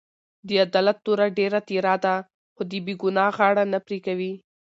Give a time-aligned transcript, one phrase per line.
[0.47, 2.15] د عدالت توره ډېره تېره ده؛
[2.53, 4.33] خو د بې ګناه غاړه نه پرې کوي.